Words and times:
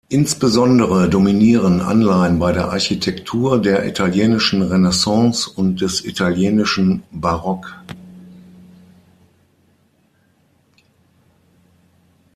Insbesondere 0.09 1.07
dominieren 1.09 1.79
Anleihen 1.79 2.39
bei 2.39 2.51
der 2.51 2.69
Architektur 2.71 3.61
der 3.61 3.85
italienischen 3.85 4.63
Renaissance 4.63 5.47
und 5.47 5.79
des 5.79 6.03
italienischen 6.03 7.03
Barock. 7.11 7.67